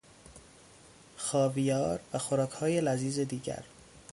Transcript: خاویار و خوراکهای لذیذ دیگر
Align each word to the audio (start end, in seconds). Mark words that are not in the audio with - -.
خاویار 1.17 1.99
و 2.13 2.17
خوراکهای 2.17 2.81
لذیذ 2.81 3.19
دیگر 3.19 3.63